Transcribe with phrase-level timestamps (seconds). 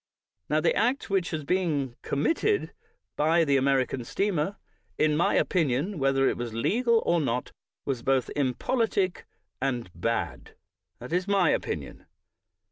[0.49, 2.71] Now, the act which has been committed
[3.15, 4.57] by; 256 BRIGHT the American steamer,
[4.97, 7.51] in my opinion, whether it was legal or not,
[7.85, 9.27] was both impolitic
[9.61, 10.55] and bad.
[10.97, 12.07] That is my opinion.